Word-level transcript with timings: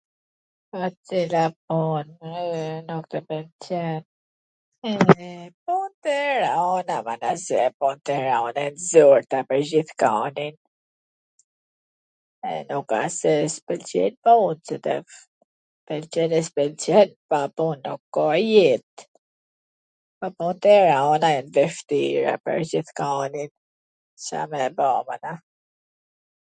Po 0.69 0.81
cila 1.07 1.41
pun 1.67 2.05
nuk 2.87 3.05
tw 3.11 3.19
pwlqen... 3.29 4.01
punt 5.65 6.03
e 6.13 6.15
rana, 6.43 6.95
mana, 7.09 7.31
se 7.45 7.59
punt 7.83 8.05
e 8.13 8.15
rana 8.27 8.61
e 8.69 8.71
t 8.77 8.85
zorta 8.91 9.37
pwr 9.51 9.61
gjithkanin 9.73 10.55
e 12.53 12.55
nuk 12.71 12.89
asht 13.01 13.19
se 13.27 13.33
s 13.57 13.59
pwlqejn 13.67 14.13
punt, 14.29 14.65
pwlqen 15.91 16.29
e 16.41 16.41
s 16.49 16.51
pwlqen 16.57 17.09
pa 17.33 17.41
pun 17.61 17.75
nuk 17.89 18.01
ka 18.19 18.27
jet, 18.53 18.95
po 20.19 20.27
punt 20.39 20.63
e 20.73 20.77
rana 20.89 21.29
e 21.39 21.45
t 21.45 21.53
vwshtira 21.61 22.33
pwr 22.47 22.59
gjithkanin, 22.73 23.51
Ca 24.27 24.41
me 24.55 24.63
ba, 24.81 24.91
mana 25.11 25.33